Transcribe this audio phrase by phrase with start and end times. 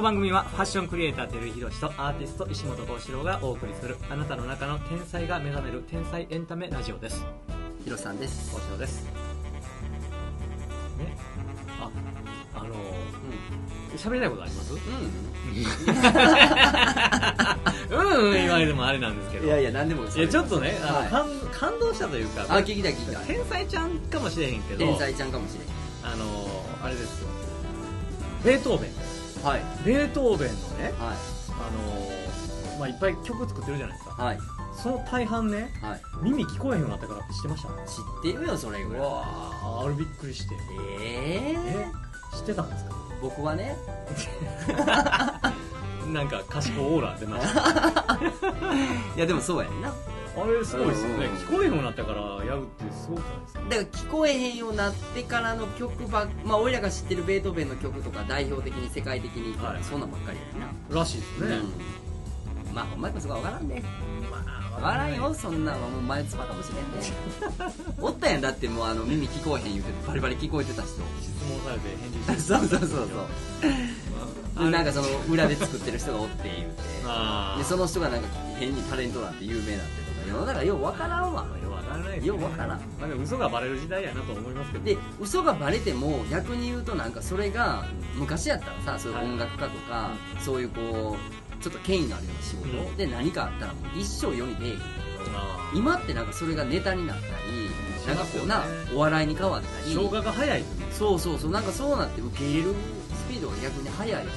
[0.00, 7.22] の番組はファッションクリエイター照井宏とアーティスト石本幸四郎がお送りするあなたの中の天才が目覚める天才エンタメラジオです。
[7.84, 8.50] ひろさんです。
[8.50, 9.04] 幸四郎です。
[9.04, 9.10] ね
[11.80, 11.90] あ
[12.54, 12.74] あの
[13.98, 14.72] 喋りたいことあります？
[14.72, 14.76] う
[17.92, 17.96] ん。
[18.24, 18.32] うん。
[18.32, 19.44] 言われてもあれなんですけど。
[19.44, 21.08] いやいや何でもいやちょっとねあの、はい。
[21.08, 23.26] 感感動したというかあ聞きたい聞きたい。
[23.26, 25.60] 天才ちゃんかもしれへんけど天才ちゃんかもしれ
[26.10, 27.28] あのあれですよ。
[28.42, 28.94] ベートーベンん
[29.42, 29.62] はい。
[29.84, 31.14] ベートーベンのねは
[31.48, 31.52] あ
[32.74, 34.16] のまあいっぱい曲作ってるじゃないですか。
[34.22, 34.38] いはい。
[34.74, 36.00] その大半ねはい。
[36.22, 37.68] 耳聞こえへんようになったからって知ってました。
[37.68, 37.74] 知っ
[38.22, 38.84] てるよそれ。
[38.84, 40.54] ぐらいわああれびっくりして。
[41.00, 41.58] ええ
[42.34, 42.36] え？
[42.36, 42.94] 知ってたんですか？
[43.20, 43.76] 僕はね。
[46.12, 47.60] なんか賢いオーラ出ました。
[49.16, 49.88] いやでもそうやんな。
[49.88, 49.94] だ
[50.36, 51.26] あれすごいですよね。
[51.26, 51.32] うん。
[51.32, 53.60] うん聞こえへんようになったからやるってすごくないですか？
[53.60, 59.84] から聞こえへんようになってからの曲ばまあ俺らが知ってるベートーベンの曲とか代表的に世界的にはい。
[59.84, 61.00] そんなんばっかりやんな。
[61.00, 61.56] らしいですね、
[62.68, 62.74] うん。
[62.74, 63.82] まあほんまやっぱそこは分からんで。
[64.30, 67.92] まあ分からんよそんなんはもう前つばかもしれんで。
[68.00, 70.90] おったやんだってもうあの耳聞こえへん言うててバリバリ聞こえてた人。
[70.92, 71.00] 質
[71.48, 73.08] 問されて返事して そうそうそう
[74.54, 74.70] そう。
[74.70, 76.80] なんかその裏で作ってる人がおって言うて。
[77.06, 78.28] あでその人がなんか
[78.58, 81.46] 変にタレントなんて有名なんてとか世の中よう分からんわ。
[81.62, 82.68] よくわからないですねようわからん。
[82.70, 84.84] まあでも嘘がバレる時代やなと思いますけど。
[84.84, 92.96] で嘘がバレても逆に言うとなんかそれが昔やったらさそういう音楽家とか、そういうこうちょっと権威のあるような仕事、うん。
[92.96, 94.82] で何かあったらもう一生世に出えへんけ
[95.74, 97.34] 今ってなんかそれがネタになったり
[98.06, 99.94] なんかこうなお笑いに変わったり。
[99.94, 102.74] 消化が早いそうそうそうなんかそうなって受け入れる
[103.14, 104.30] スピードが逆に速い分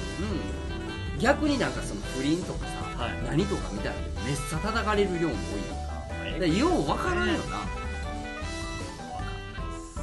[1.18, 3.12] 逆になんかその不倫とかさ、はい。
[3.26, 5.83] 何とかみたいなめっさ叩かれる量も多い。
[5.83, 5.83] か
[6.34, 7.40] らだからよう分からんよな、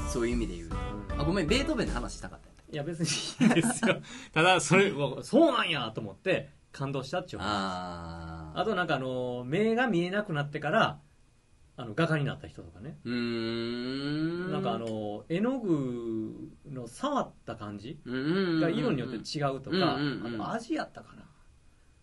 [0.10, 0.76] そういう意味で言うと。
[1.18, 4.02] あごめんベートーベンの話したかったいや別にいいですよ。
[4.34, 7.48] ただそれわそうなんやと思って感動したっていう話。
[7.48, 8.60] あー。
[8.62, 11.00] あとなんかあの目が見えなくなってから
[11.76, 12.98] あの画家になった人とかね。
[13.04, 14.52] うーん。
[14.52, 21.24] なんかあの絵の具の触った感じが色によって違うとか、あと味やったかな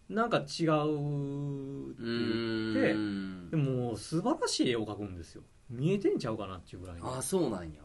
[0.08, 5.42] なんか違うってう言ってでも素晴らしい絵を描くんですよ。
[5.69, 7.82] 見えてんちゃうかなっていうぐらいにあそうなんや。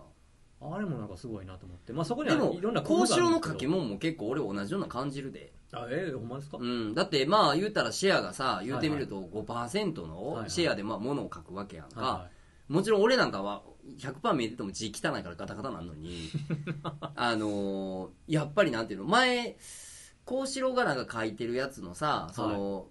[0.61, 5.51] あれもなんかすごいなと思って、まあ、そこにでもはいろんな交渉のがあるんですけど書き物も結構俺同じような感じるで。
[5.73, 12.27] あえー、ほんまですか、うん、だってまあ言うたらシェアがさ言うてみると5%はいのはいシェアでまあ物を書くわけやんか、は
[12.69, 13.63] もちろん俺なんかは
[13.99, 16.29] 100%見えてても字汚いからガタガタなんのに。
[17.15, 19.57] あのーやっぱりなんていうの前
[20.25, 22.87] 幸四郎がなんか書いてるやつのさその、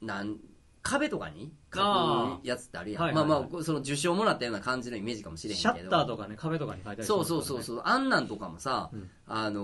[0.00, 0.38] なん
[0.84, 3.02] 壁とかに書あくやつってあるやん。
[3.02, 3.28] はいはいはい。
[3.28, 5.74] まあまあその受賞もらったような感じのイメージかもしれへんけど。
[5.74, 7.82] いシャッターとかね壁とかに書いたりしそうそうそうそう。
[7.84, 9.10] あんなんとかもさ、うん。
[9.26, 9.62] あの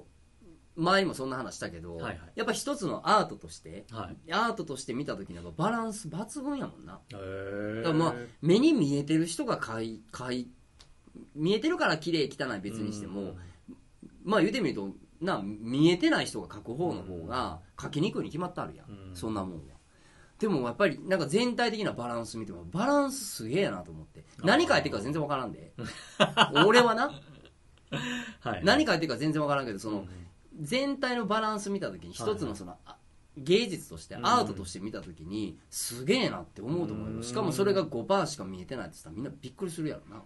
[0.78, 2.18] 前にもそんな話したけど、はいはい。
[2.36, 4.32] やっぱ一つのアートとしてはい。
[4.32, 7.00] アートとして見た時にやっぱバランス抜群やもんな。
[7.12, 7.76] へー。
[7.78, 10.48] だからまあ目に見えてる人が描い描い
[11.34, 13.36] 見えてるから綺麗汚い別にしても、うん。
[14.22, 14.90] まあ言うてみると
[15.20, 19.16] な見えてない人が描く方の方が描きにくいに決まってあるやん、うん。
[19.16, 19.76] そんなもんは
[20.38, 24.24] でもやっぱりなんか全体的なバランス見てもバランスすげえなと思って。
[24.44, 25.72] 何描いてるか全然わからんで。
[26.66, 27.10] 俺はな。
[28.40, 28.64] はい。
[28.64, 30.08] 何描いてるか全然わからんけどその、うん。
[30.60, 32.98] 全体のバランス見た時に一つのその、あ
[33.38, 34.26] 芸術としてうん。
[34.26, 37.08] アートとして見た時にすげえなって思うと思う。
[37.08, 37.16] うん。
[37.16, 40.22] よしかもそれが5%しか見えてないって言ったらみんなびっくりするやろな。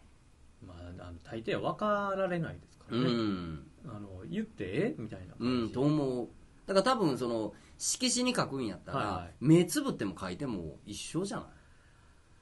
[0.66, 4.94] まあ、あの大抵は分かられないですかうんあの言ってえ？
[4.98, 6.28] みたいなうんと思う。
[6.66, 9.34] だから多分その色紙に書くんやったら、はいはい。
[9.40, 11.46] 目つぶっても書いても一緒じゃない？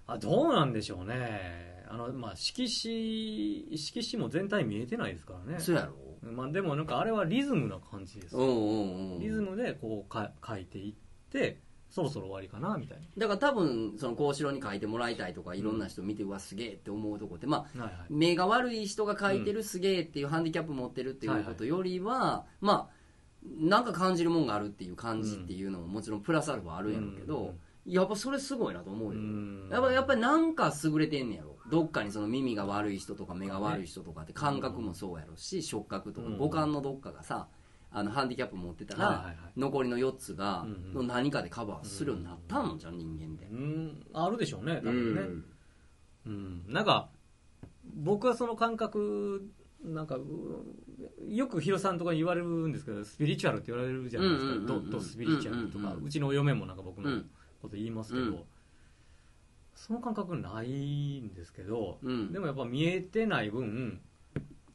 [0.08, 1.84] あどうなんでしょうね。
[1.88, 5.60] あの、まあ、色紙色紙も全体見えてないですからね。
[5.60, 5.94] そうやろ。
[6.32, 9.20] まあ、でもなんかあれはリズムな感じですうんうんうん。
[9.20, 10.94] リズムでこうか書いていっ
[11.30, 18.06] てそろそろ終わりかなみたいだから多分その幸四郎に書いてもらいたいとかいろんな人見て、うわすげえって思うとこってまあなはいはい。
[18.10, 22.98] 目が悪い人が書いてるすげえっていうハンディキャップ持ってるっていうことよりは、まあ
[23.42, 27.54] なんか感じるもんがあるっていう感じっていうのももちろんプラスアルファあるやろうけど、
[27.86, 29.68] やっぱそれすごいなと思うよ、うん。
[29.70, 31.56] やっぱやっぱりなんか優れてんねやろ。
[31.70, 37.48] どっかにその耳が悪い人とか目が悪い人とかって感覚もそうやろし触覚とかうん五感のどっかがさ
[37.90, 39.36] あのハンディキャップ持ってたら、はいはいはい。
[39.56, 43.46] 残りの4つがうんの何かでカバーするようになったのじゃん人間で。
[43.46, 44.06] うん。
[44.12, 45.44] あるでしょうね多う分ね、ん。
[46.26, 47.08] うん、なんか
[47.94, 49.50] 僕はその感覚
[49.82, 50.24] なんかう
[51.28, 56.04] よくヒロさんとかに言われるんですけどスピリチュアルって言われるじゃないですか、うんうんうんうんドットスピリチュアルとか、うんうんうん。
[56.04, 57.30] うちの嫁もなんか僕のうん。
[57.62, 58.44] こと言いますけど、うん。
[59.74, 62.32] その感覚ないんですけど、うん。
[62.32, 64.00] でもやっぱ見えてない分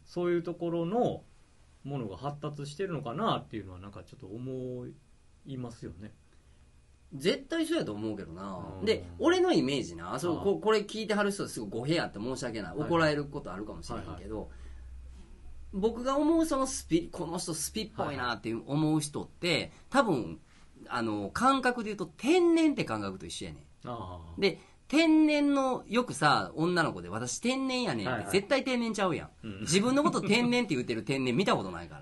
[0.05, 1.23] そういうところの
[1.83, 4.87] ものが発達してるのかなっていうのはなんかちょっと思
[5.45, 6.13] いますよね。
[7.13, 8.59] 絶対そうやと思うけどな。
[8.79, 8.85] うん。
[8.85, 12.75] で俺のイメージなそうここれ聞いてはる人はすごい語弊あって申し訳ない。
[12.75, 14.49] はい怒られることあるかもしれないけど、
[15.73, 20.39] 僕が思うそのスピこの人スピっぽいなっていう思う人って多分
[20.87, 24.59] あの感覚で言うと天然って感覚と一緒やねあんで
[24.93, 28.31] 天然のよくさ女の子で私天然やねんってはいはい。
[28.31, 29.59] 絶対天然ちゃうやん、うん。
[29.61, 32.01] 自分のこと天然って言ってる天然見たことないから。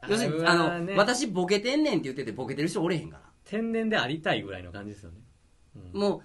[0.00, 0.94] あ 要するにあーね。
[0.94, 3.22] の私ボケ天然って言っててボケてる人おれへんから。
[3.44, 5.18] 天然でありたいぐらいの感じですよね、
[5.94, 6.00] うん。
[6.00, 6.22] もう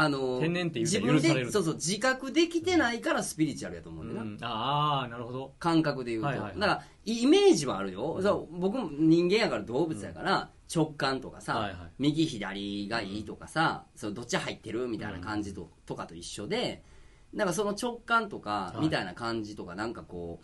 [0.00, 1.46] あの天然って言う許される。
[1.46, 4.38] でそうそう自覚できてないからスピリチュアルやと思うねんだな、うん。
[4.42, 5.54] ああなるほど。
[5.58, 16.84] 感覚で言うと、だからイメージはあるよ、そう僕も人間やから動物やから、直感とかさ、右左がいいとかさ、そうどっち入ってるみたいな感じと,、とかと一緒で
[17.32, 18.82] なんかその直感とかはい。
[18.82, 20.40] みたいな感じとかなんかこ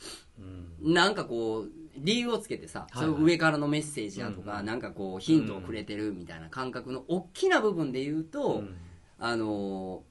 [0.83, 3.07] うなんかこう理由をつけてさ、そうい。
[3.09, 8.77] う上からのメッセージやとか、なんかこうヒントをくれてるみたいな感覚の大きな部分で言うと、うん
[9.25, 10.03] あの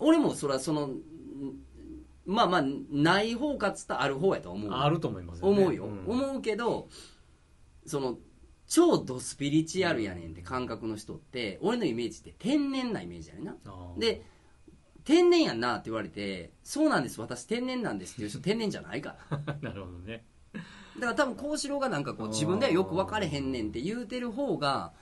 [0.00, 1.02] 俺もそれはそのん
[2.24, 4.72] まあまあない方かっつったらある方やと思う。
[4.72, 5.62] あると思いますよね。
[5.62, 6.04] 思うよ、ん。
[6.08, 6.88] 思うけど
[7.86, 8.18] その
[8.66, 13.56] 超ドスピリチュアルやねんって感覚の人って俺のイメージって天然なイメージやねんな。
[13.98, 14.22] で
[15.04, 19.38] 天然やんなって言われてそうなんです私天然なんですっていう人 天然じゃないから。
[19.62, 20.24] なるほどね。
[20.98, 24.92] だから多分幸四郎がなんかこう自分ではよく分かれへんねんって言うてる方が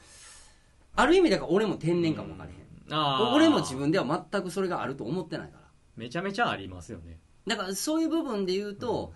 [0.97, 5.65] ある意味だから俺も天然かも分かれへん俺も自分では全くそれがあると思ってないから。
[5.97, 7.19] めちゃめちゃありますよね。
[7.47, 9.13] だからそういう部分で言うと、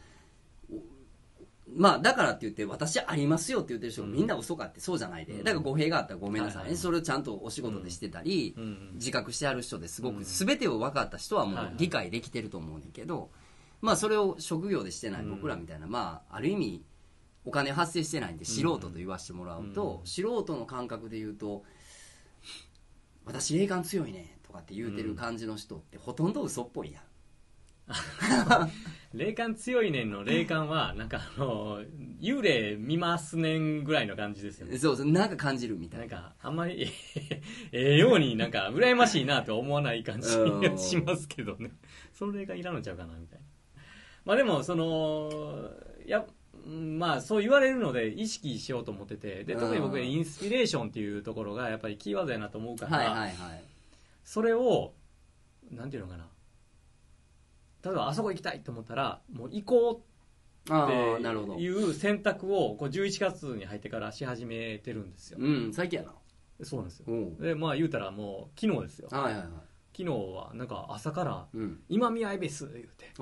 [1.76, 5.44] まあだからって言って私ありますよって言ってる人がみんな嘘かってそうじゃないで、うん。
[5.44, 6.56] だから語弊があったらごめんなさい。
[6.56, 6.76] ね、はいはい。
[6.78, 8.90] それをちゃんとお仕事でしてたり、うん。
[8.94, 10.24] 自覚してある人ですごくうん。
[10.24, 11.76] 全てを分かった人はもはいうはい。
[11.78, 13.30] 理解できてると思うねんけど、
[13.82, 16.82] まあそれを職業でしてない僕らみたいな、まあある意味
[17.44, 20.06] お金発生してないんで素人と言わせてもらうと、うん。
[20.06, 21.64] 素人の感覚で言うと
[23.28, 27.02] 私霊感強いねとかって言うてる感じの人ってほとんど嘘っぽいやん。
[29.14, 31.82] 霊感強いねんの霊感はなんかあの
[32.20, 34.78] 幽霊見ますねんぐらいの感じですよね。
[34.78, 36.06] そうそうなんか感じるみたいな。
[36.06, 36.86] なんかあんまり
[37.72, 40.28] ええようになんか羨ましいなとは思わない感じ
[40.78, 41.72] しますけどね。
[42.14, 43.44] その霊感いらんのちゃうかなみたいな。
[44.24, 45.70] まあでもその
[46.06, 46.26] や
[46.68, 53.64] まあそう言われるので意識しようと思っててで特に僕はインスピレーションっていうところがやっぱりキーワードやなと思うから、はいはいはい
[54.24, 54.92] それを
[55.70, 56.26] なんていうのかな。
[57.82, 60.02] 例えばあそこ行きたいと思ったらもう行こ
[60.68, 60.88] うあっ
[61.56, 66.12] ていう選択をこう11月に入ってからし始めてるんですよ、うん最近やな。
[66.62, 67.06] そうなんですよ。
[67.40, 69.08] でまあ言うたらもう昨日ですよ。
[69.10, 69.46] はいはいはい。
[69.96, 73.12] 昨日はなんか朝からうん「今宮恵比寿」言うて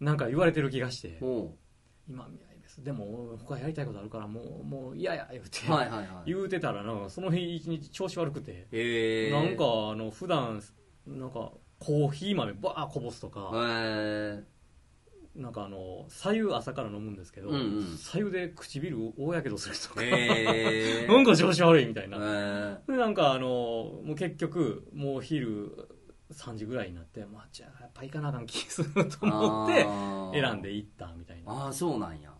[0.00, 1.50] なんか言われてる気がしておう
[2.08, 6.08] 「今宮恵比寿」でも他やりたいことあるからもうもう嫌や言うて、はいはいはい。
[6.32, 10.62] 言うてたらなんかその日一日調子悪くて、へえなんかあの普段
[11.06, 14.44] なんかコーヒー豆バーこぼすとか、へえ
[15.34, 17.96] なんかあの左右朝から飲むんですけど、うんうん。
[17.96, 23.46] 左右で唇大やけどするとか、へえ なんか調子悪いみたいな、へでなんかあの
[24.04, 25.88] もう結局もう昼
[26.32, 31.52] 3時ぐらいになって、まあ、じゃあやっぱ行かなあかん気すると思って選んで行ったみたいな。
[31.52, 32.32] ああそうなんや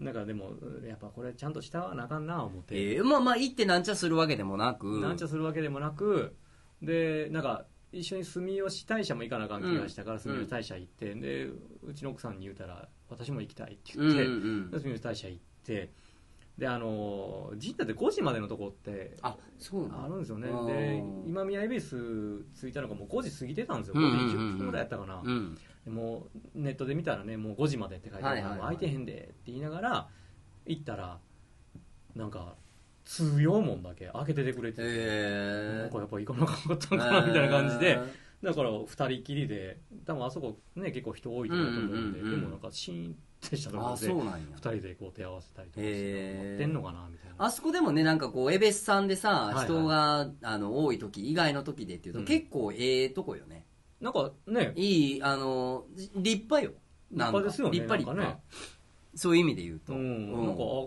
[0.00, 0.52] なんかでも
[0.86, 5.00] やっぱこれちゃんと従わなあかんな思って、ええまあまあ行ってなんちゃするわけでもなく。
[5.00, 6.34] なんちゃするわけでもなく
[6.82, 10.20] でなんか一緒に住吉大社も行かなあかん気がしたから、うん。
[10.20, 11.44] 住吉大社行ってで
[11.82, 15.92] うちの奥さんに言うたら私も行きたいってうん言って、うんうん住吉大社行って
[16.56, 20.48] であの神社って5時までのとこってあそうあるんですよね。
[20.72, 23.94] で今宮恵比寿着いたのがもう5時過ぎてたんですよ。
[23.96, 24.42] うんうん5時うん。
[24.42, 25.54] うん10分ぐらいやったかな、うん。
[25.54, 28.42] でもうネットで見たらねもう5時までって書いてある。
[28.42, 28.58] から、はいはいはい。
[28.58, 30.08] もう空いてへんでって言いながら
[30.66, 31.18] 行ったら
[32.14, 32.54] なんか
[33.04, 37.98] 通用門だけ開けててくれて、へえなんかやっぱ行かなかったんかなみたいな感じで、
[38.42, 42.40] だから2人きりで多分あそこね結構人多いと思うんで、うんうんうんうん。
[42.40, 44.40] でもなんかシーンってしたとこあろで2そうなんや。
[44.56, 46.50] 人でこう手合わせたりとかしてへー。
[46.50, 47.44] 持ってんのかなみたいな。
[47.44, 49.64] あそこでもねなんかこうエベスさんでさ、いはい。
[49.64, 52.26] 人があの多い時以外の時でっていうと、うん。
[52.26, 53.66] 結構ええとこよね
[54.00, 54.72] なんかね。
[54.76, 56.72] いいあのじ立派よ。
[57.12, 57.38] なんか。
[57.40, 58.34] 立派ですよね立派立派。
[58.34, 58.40] ね
[59.14, 60.02] そういう意味で言うと、うん、う
[60.42, 60.46] ん。
[60.46, 60.86] なんかあ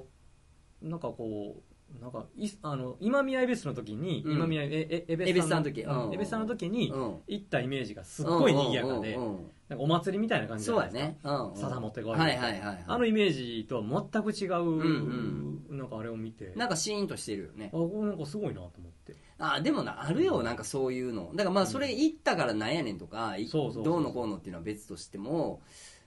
[0.82, 4.36] なんかこうなんかいあの今宮恵比寿の時に、うん。
[4.36, 5.82] 今宮ええエベ恵比寿さんの時。
[5.82, 6.08] うん。
[6.08, 6.13] うん。
[6.13, 7.15] エベスさんの時にうん。
[7.27, 9.51] 行ったイメージがすっごい賑やかで、うんうんうんうん。
[9.70, 11.29] なんかお祭りみたいな感じじゃそうやないですか。
[11.29, 11.84] ね、うん。
[11.84, 12.84] うんってこいはいはいはいはい。
[12.88, 16.53] あのイメージとは全く違う、んなんかあれを見て。
[16.55, 17.70] なんかシーンとしてるよね。
[17.74, 21.31] あこれなんかすごいなと思ってあでもなあるよなんかそういうの。
[21.35, 25.62] だからまあそれ行ったからなんやねんとかいそうそうそうどうのこうのっていうのは別としても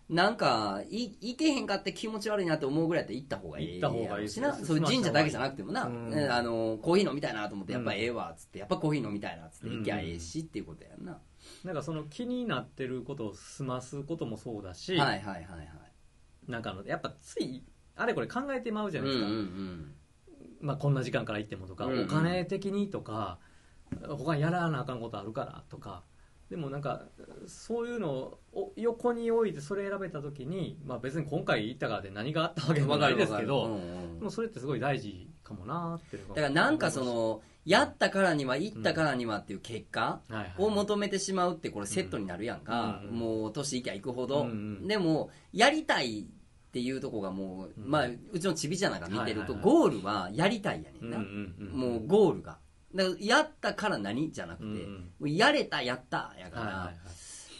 [0.09, 6.11] なんかいいけへんかって気持ち悪いなって思うぐらいやったら行った方がいい行った方がいいしなですそういう神社だけじゃなくてもな、うん。
[6.11, 11.19] ねあのコーヒー飲みたいなと思ってやっぱええわっつってやっぱコーヒー飲みたいなっつって行きゃええしっていうことやんな、
[11.65, 16.51] なんかその気になってることを済ますこともそうだし、はいはいはいはい。
[16.51, 17.65] なんかあのやっぱつい
[17.97, 19.93] あれこれ考えてまうじゃないですか、うんうん
[20.61, 23.39] まあ、こんな時間から行ってもとか、お金的にとか
[24.09, 26.03] 他にやらなあかんことあるからとか
[26.51, 27.03] でもなんか
[27.47, 34.19] そういうのを横に置いてそれ選べた時に、まあ、別に今回行ったからで何があったわけでもないですけど、うんうん。
[34.19, 40.21] でもそれってすごい大事かもなっていうのだからなんかそ、のやったからには行ったからにはっていう結果
[40.57, 44.53] を求めてしまうってこれセットになるやんか、うんもう年いきゃ行くほど、うんう
[44.85, 44.87] ん。
[44.87, 46.27] でもやりたい
[46.77, 47.91] っていうとこがもう、うん。
[47.91, 51.17] まあうちのちびちゃんなんか見てると、ゴールはやりたいやねんな、
[51.73, 52.59] もうゴールが。
[52.95, 54.31] だからやったから何？
[54.31, 56.93] じゃなくて、もうやれたやったやから、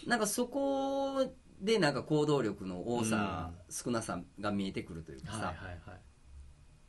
[0.07, 1.33] なんかそこ
[1.63, 5.55] でなんか行動力の多さ、少なさが見えてくるというかさ、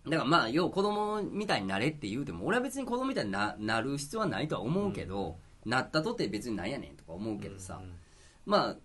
[0.10, 7.93] だからまあ要は子供みたいになれって言うても俺は別に子供みたいにななる必要はないとは思うけど、なったとて別になんやねんとか思うけどさ、うん。
[8.46, 8.75] まあ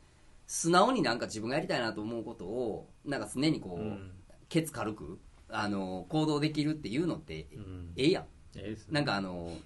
[0.46, 4.10] 素直になんか自分がやりたいなと思うことをなんか常にこう、うん。
[4.48, 5.18] ケツ軽く
[5.48, 7.92] あの行動できるっていうのってうん。
[7.96, 8.24] ええやん。
[8.56, 9.56] ええなんかあの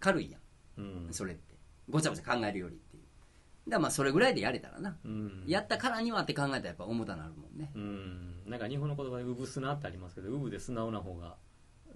[0.00, 0.38] 軽いや
[0.78, 1.08] うん。
[1.10, 1.54] んそれって。
[1.88, 3.70] ごちゃごちゃ考えるよりっていう。
[3.70, 5.44] だまあそれぐらいでやれたらな、うん。
[5.46, 7.70] やったからにはって考えたらやっぱ重たなるもんね。
[7.74, 8.42] うん。
[8.46, 11.36] なんか日本の言葉で「うぶすな」ってありますけどうぶで素直な方が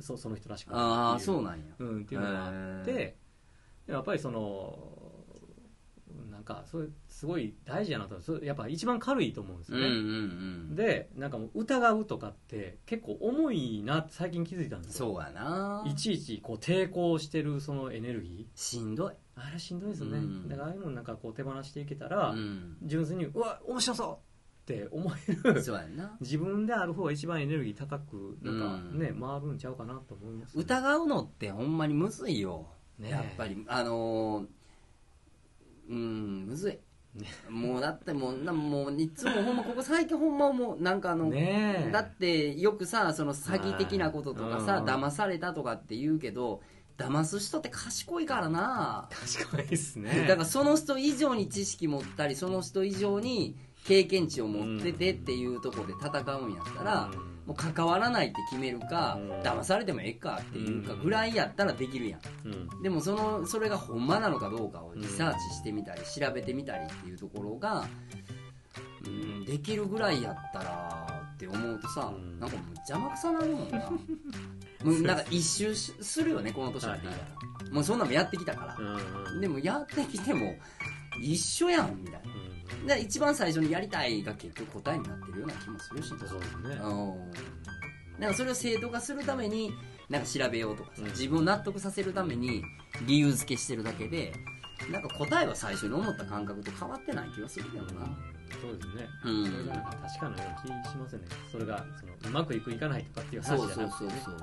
[0.01, 1.65] そその人らしくああそうなんや。
[1.79, 3.17] うん、っていうのがあって、
[3.87, 5.00] やっぱりその
[6.41, 10.75] なんかそれすごい大事やなとそれやっぱ一番軽いと思うんですようんうんね、うん。
[10.75, 15.09] でなんかもう疑うとかって結構重いなって最近気づいたんですよ。
[15.13, 15.85] そうやな。
[15.87, 20.49] いちいちこう抵抗してるそのエネルギしんどい、ーあれしんどいですよね、うん。
[20.49, 24.05] だからああいうのなんかこう手放していけたら、うん、純粋にうわ面白そ
[24.67, 25.63] うって思える。
[25.63, 26.17] そうやんな。
[26.23, 28.99] 自分である方が一番エネルギー高くなんかうん。
[28.99, 32.69] ね、回るんちゃうかなと思います、疑うのってほんまにむずいよ、
[32.99, 34.47] ねやっぱりあのー
[35.91, 41.91] うんむずい、ねもうだってもうなもういつもほんまここ最近ほんまもうなんかあの、ねえ。
[41.91, 44.87] だってよくさその詐欺的なこととかさ、はいうん。
[44.87, 46.63] 騙されたとかって言うけど
[46.97, 49.09] 騙す人って賢いからな。
[49.11, 50.27] 賢いですね。
[50.29, 59.33] だからその人以上に知識持ったりその人以上に経験値を持っててっていうところで戦うんやったら、うんもう関わらないって決めるか、うん。
[59.43, 61.03] 騙されてもええかっていうかうん。
[61.03, 62.21] ぐらいやったらできるやん。
[62.45, 62.83] うん。
[62.83, 67.89] でもそのそれがほんまなのかどうかをリサーチしてみたり調べてみたりっていうところが、
[69.05, 72.39] うん、できるぐらいやったらって思うとさ、うん。
[72.39, 73.79] なんかもう邪魔くさなるもんな。
[74.85, 78.77] もうなんか一周しするよねこの年になってきたら、もうそんなんもやってきたから。
[78.79, 79.41] う、ん。
[79.41, 80.55] でもやってきても
[81.21, 82.21] 一緒やんみたいな。
[82.33, 82.50] うん
[82.87, 86.09] で一番最初にやりたいが結局答えになってるような気もするし。
[86.09, 86.81] そうですね。
[86.83, 88.21] うん。
[88.21, 89.73] なんかそれを正当化するために
[90.09, 91.09] なんか調べようとかさ、うん。
[91.11, 92.63] 自分を納得させるために
[93.07, 94.33] 理由付けしてるだけで
[94.91, 98.07] なんか答えは最初に思った感覚と変わってない気がするけどな。
[98.61, 99.09] そうですね。
[99.25, 99.47] うん。
[99.47, 101.29] それがなんか確かなような気しますよね。
[101.51, 104.41] それがそのうまくいくいかないとかっていうそう話じそうそうそうゃなくてね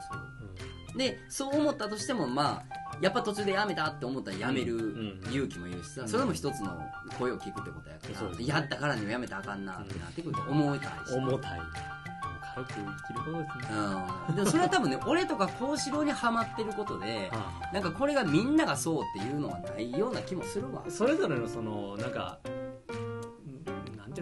[0.89, 6.07] そうでそう思ったとしてもまあやっぱ途中でやめたって思ったらやめる勇気もいるしさ、うん。
[6.07, 6.79] それも一つの
[7.17, 11.59] 声を聞くってことやから、そうですねやったからにはやめたらあかんなってなってくると思いたいし、うん重たい。
[12.55, 13.77] 軽く生きることですね。
[14.29, 20.83] うん、でもそれは多分ね 俺とか幸四郎にはまってることであなんかこれがみんながそうっていうのはないような気もするわ。
[20.87, 22.39] あそれぞれのそのなんか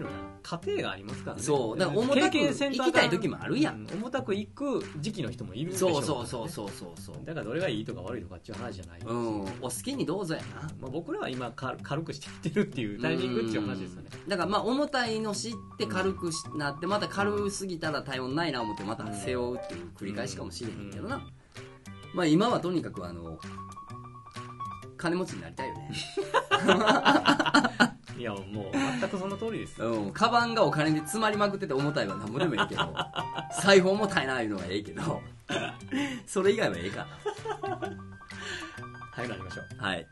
[0.00, 1.42] いうのかな過程がありますからね。
[1.42, 1.78] そう。
[1.78, 3.84] だから重たく行きたい時もあるやん。
[3.84, 7.16] う重たく行く時期の人もいるでしょそうそうそうそうそうそう。
[7.24, 9.40] だからどれがいいとか悪いとかっていう話じゃない、うん。
[9.42, 10.62] お好きにどうぞやな。
[10.80, 14.10] まあ、僕らは今軽軽くしていってるっていうタイミングっていう話ですよね。
[14.28, 21.26] だからまあ重たいの知って軽くしなってまた軽すぎたら頼んないな思ってまた背負うっていう繰り返しかもしれへんけどな、
[22.14, 23.38] まあ今はとにかくあの
[24.96, 25.90] 金持ちになりたいよね
[28.18, 28.42] いやもう
[28.72, 29.92] 全くその通りですよ。
[29.92, 32.94] うんカバンがお金で詰まりまくってて重たいは何もでもいいけど。
[33.62, 35.22] 財布重たいないうのはええけど。
[36.26, 37.06] それ以外はええか。
[39.12, 39.82] はいなりましょう。
[39.82, 40.06] らはい